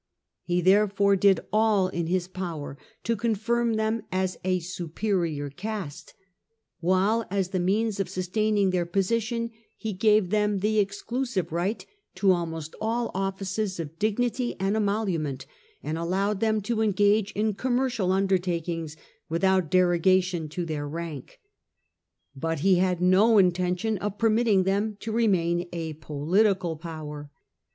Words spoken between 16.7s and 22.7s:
engage in com mercial undertakings without derogation to their rank. But